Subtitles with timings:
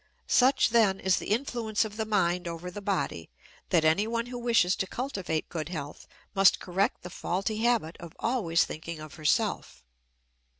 [0.25, 3.29] Such then is the influence of the mind over the body
[3.69, 8.65] that anyone who wishes to cultivate good health must correct the faulty habit of always
[8.65, 9.83] thinking of herself.